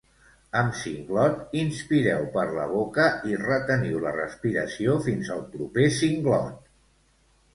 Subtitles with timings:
[0.59, 6.67] Amb singlot inspireu per la boca i reteniu la respiració fins el proper singlot